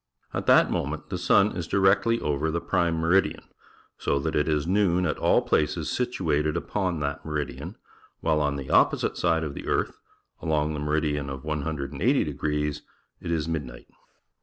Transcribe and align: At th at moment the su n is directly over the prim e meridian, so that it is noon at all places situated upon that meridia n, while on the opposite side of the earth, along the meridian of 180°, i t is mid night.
At 0.33 0.47
th 0.47 0.57
at 0.57 0.71
moment 0.71 1.09
the 1.09 1.17
su 1.19 1.35
n 1.35 1.51
is 1.51 1.67
directly 1.67 2.19
over 2.21 2.49
the 2.49 2.59
prim 2.59 2.95
e 2.95 2.97
meridian, 3.01 3.43
so 3.99 4.17
that 4.17 4.35
it 4.35 4.47
is 4.47 4.65
noon 4.65 5.05
at 5.05 5.19
all 5.19 5.43
places 5.43 5.91
situated 5.91 6.57
upon 6.57 7.01
that 7.01 7.23
meridia 7.23 7.61
n, 7.61 7.75
while 8.19 8.41
on 8.41 8.55
the 8.55 8.71
opposite 8.71 9.15
side 9.15 9.43
of 9.43 9.53
the 9.53 9.67
earth, 9.67 9.99
along 10.41 10.73
the 10.73 10.79
meridian 10.79 11.29
of 11.29 11.43
180°, 11.43 11.91
i 12.01 12.23
t 12.23 12.81
is 13.31 13.47
mid 13.47 13.63
night. 13.63 13.89